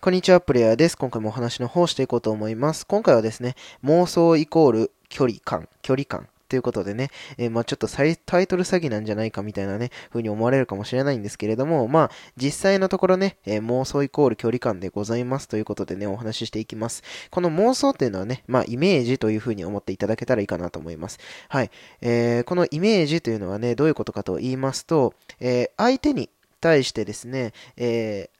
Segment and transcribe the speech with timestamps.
[0.00, 0.96] こんにちは、プレイヤーです。
[0.96, 2.86] 今回もお話の方していこうと思います。
[2.86, 8.16] 今回はですね、妄想イコール距離感、距離感ということでね、えー、まあちょっとタイ
[8.46, 17.02] トル詐欺なんじゃないかみたいなね、風に思われるかもしれないんですけれども、まあ実際のところね、えー、妄想イコール距離感でございますということでね、お話ししていきます。
[17.32, 21.18] この妄想っていうのはね、まあイメージという風に思っていただけたらいいかなと思います。
[21.48, 21.72] はい。
[22.02, 26.30] えー、このイメージというのはね、どういうことかと言いますと、え相手に
[26.60, 28.37] 対してですね、えー、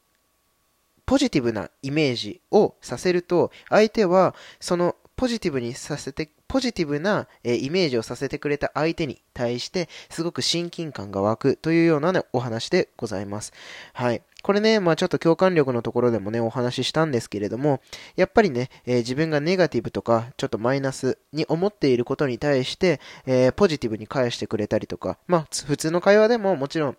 [1.09, 13.55] ポジティブなイメージをさせると、相手はそのポジティブにさせて、ポジティブな、えイメージをさせてくれた相手に対して、すごく親近感が湧くというような、ね、お話でございます。
[13.95, 14.21] はい。
[14.43, 17.81] これね、まあちょっと共感力のところでもね、お話ししたんですけれども、
[18.15, 26.97] やっぱりね、えー、自分がネガティブとか、ちょっとマイナスに思っていることに対して、えー、ポジティブに返してくれたりとか、まあ普通の会話でももちろん、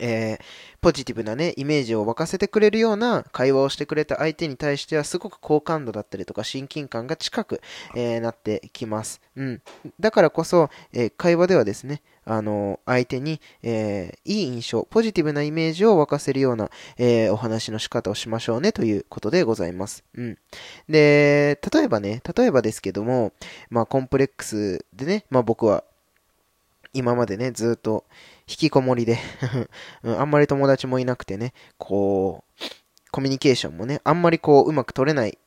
[0.00, 0.44] えー、
[0.80, 7.60] ポジティブなね、イメージを沸かせてくれるような会話をしてくれた相手に対しては、すごく好感度だったりとか親近感が近く、
[7.94, 9.20] えー、なってきます。
[9.36, 9.62] うん。
[10.00, 20.04] だからこそ、えー、会話ではですね、あの、相手に、えー、いい印象、ポジティブなイメージを沸かせるような、えー、お話の仕方をしましょうねということでございます。
[20.14, 20.38] うん。
[20.88, 23.32] で、例えばね、例えばですけども、
[23.68, 25.84] まあ、コンプレックスでね、まあ僕は、
[26.92, 28.04] 今までね、ずっと
[28.48, 29.18] 引きこもりで
[30.02, 32.64] あんまり友達もいなくてね、こう、
[33.12, 35.38] コミュニケーションもね、あんまりこう、うまく取れない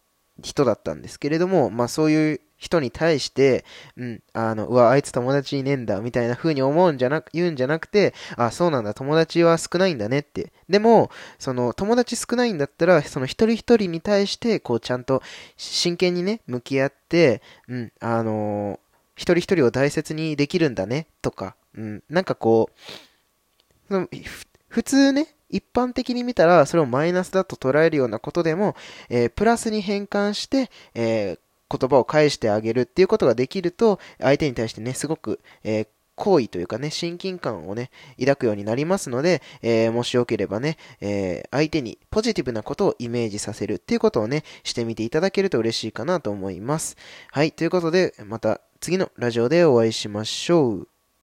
[0.42, 3.66] 人だったんですけれども、まあそういう人に対して、
[3.98, 10.54] うん、あの、うわ、あいつ友達いねえんだ、みたいな風に思うんじゃなく、言うんじゃなくて、あ、そうなんだ、友達は少ないんだねって。
[10.70, 15.22] でも、その、友達少ないんだったら、その一人一人に対して、こう、ちゃんと
[15.58, 18.80] 真剣にね、向き合って、うん、あの
[19.24, 22.70] 一人一人を大切にできるんだね、とか、うん、なんかこ
[23.90, 24.10] う、
[24.68, 28.76] 普通ね、一般的に見たら、それをマイナスだと捉えるようなことでも、
[29.10, 46.97] えー、プラスに変換して、えー、言葉を返してあげるっていうことができると、相手に対してね、すごく、えー、好意というかね、親近感をね、抱くようになりますので、えー、もしよければね、え、相手にポジティブなことをイメージさせるっていうことをね、してみていただけると嬉しいかなと思います。
[47.31, 50.93] はい、ということで、また次のラジオでお会いしましょう。